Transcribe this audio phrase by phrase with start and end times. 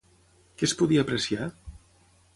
[0.61, 1.51] Què es podia apreciar?